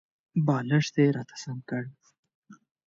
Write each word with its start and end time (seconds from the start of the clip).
بالښت 0.45 0.95
یې 1.01 1.07
راته 1.15 1.35
سم 1.43 1.57
کړ. 1.69 1.83